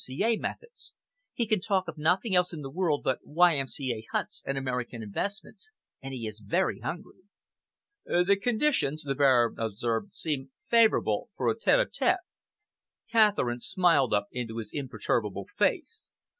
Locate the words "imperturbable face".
14.73-16.15